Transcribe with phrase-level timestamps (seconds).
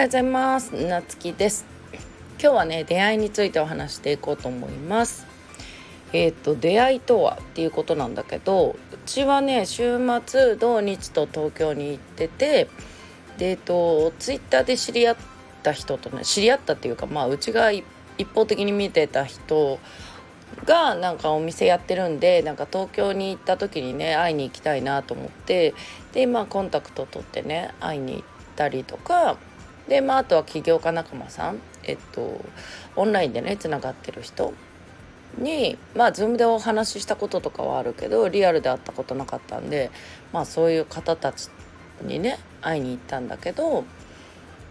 [0.00, 0.70] はようございます。
[0.86, 1.66] なつきです。
[2.40, 5.26] 今日はね出会いについてお話していこうと思います。
[6.14, 12.68] えっ、ー、と出会いとはっていうことなんだけどうちはね週末土日と東京に行ってて
[13.36, 15.16] でえっ、ー、とツイッターで知り合っ
[15.62, 17.84] た人とね知り合ったっていうかまあうちが一
[18.32, 19.78] 方的に見てた人
[20.64, 25.74] がなんかお店やってるんでなんか東京に行った時にね会いに行きたいなと思って
[26.12, 28.22] でまあコンタクト取ってね会いに行っ
[28.56, 29.36] たりとか
[29.88, 32.40] でまああとは起業家仲間さんえっと
[32.96, 34.52] オンラインでねつながってる人
[35.38, 39.90] にまあ Zoom でお話ししたこととかはあるけどリアルで会ったことなかったんで
[40.32, 41.48] まあそういう方たち
[42.02, 43.84] にね会いに行ったんだけど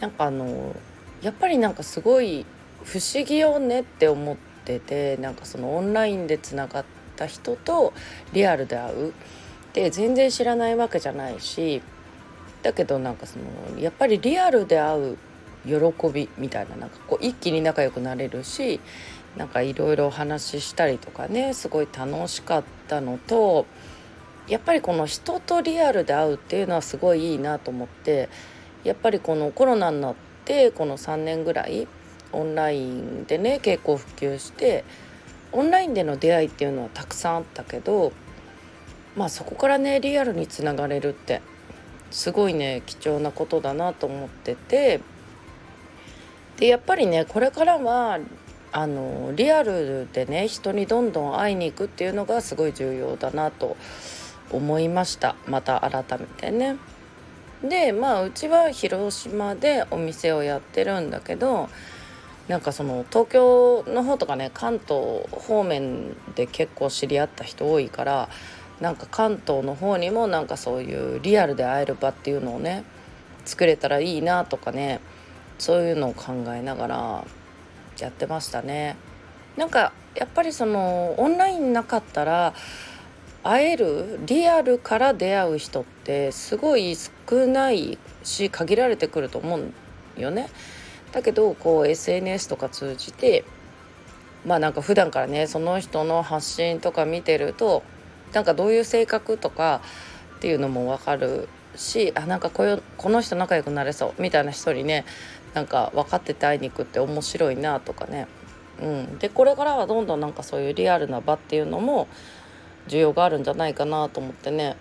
[0.00, 0.74] なんかあの
[1.22, 2.46] やっぱりなんかすごい
[2.84, 6.84] 不思議よねって思っててなんかそのオンラインでつながっ
[7.16, 7.92] た人と
[8.32, 9.12] リアルで会う
[9.72, 11.82] で全然知らないわけじゃないし
[12.62, 15.18] だけどなんかそのやっぱりリアルで会う
[15.64, 18.80] 喜びみたいななんかこう一気に仲良くなれるし
[19.36, 23.66] なんかいろいろお話ししたりとかねすごい楽しかったのと
[24.48, 28.28] やっぱりこの人とリアルで会うっていうのはすごいいいなと思って
[28.82, 31.86] やっぱりこのコロナになってこの3年ぐらい
[32.32, 34.84] オンラインでね結構普及して
[35.52, 38.12] オンラインでの出会いっていうのはたくさんあったけど
[39.16, 41.42] まあそこからねリアルにつながれるって
[42.10, 45.00] すごいね貴重なことだなと思ってて
[46.58, 48.18] でやっぱりねこれからは
[48.72, 53.76] あのリアルでね人にどんどん会いに行くっていうのがすごい重要だなと
[54.50, 56.76] 思いましたまた改めてね。
[57.62, 61.68] でまあうちは広島でお店をやってるんだけど
[62.46, 68.28] なんかその東京の方とかね関東方面で結構知り合った人多いから
[68.80, 72.84] なんか関東の方にもなんかそういうリアルで会える場っていうのをね
[73.44, 75.00] 作れたらいいなとかね
[75.58, 77.24] そういうのを考えながら
[77.98, 78.96] やってましたね。
[79.56, 82.54] なんかやっぱりそのオンラインなかったら
[83.42, 89.74] 会えるリアルから出会う人ってすごい少ないし限られてくると思うん
[90.16, 90.48] よね。
[91.12, 93.44] だけどこう SNS とか通じて
[94.44, 97.82] まあなんか普段からねその人の発信とか見てると
[98.32, 99.80] なんかどういう性格とか
[100.36, 105.04] っていうのも分かるしあなんかこうこの人仲良くなれそうみたいな人にね
[105.54, 108.26] なんか分かってて会いに行くって面白いなとかね、
[108.82, 112.08] うん、でこれからはどんどんなんかそういうリアルな場っていうのも
[112.88, 114.76] 需要があるんじゃないかなと思ってね。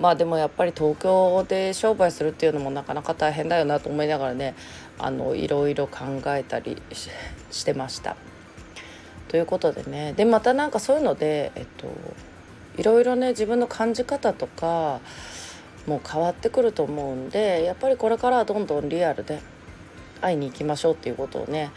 [0.00, 4.54] まあでもやっぱり東京で商売するっていうのもなかなか大変だよなと思いながらね
[4.96, 6.80] あのいろいろ考えたり
[7.50, 8.16] してました。
[9.26, 10.12] ということでね。
[10.14, 11.88] でまたなんかそういうのでえっと
[12.78, 15.00] いろいろね自分の感じ方とか
[15.86, 19.40] もう変わってくると思うんでやっぱりこれからはどんどんリアルで
[20.20, 21.70] 会いに行きましょうっていうことをね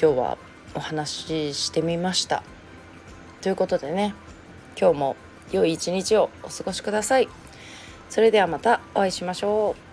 [0.00, 0.38] 今日は
[0.74, 2.42] お話ししてみました。
[3.40, 4.14] ということでね
[4.80, 5.16] 今日も
[5.52, 7.28] 良い一日をお過ごしください。
[8.10, 9.87] それではまたお会いしましょう。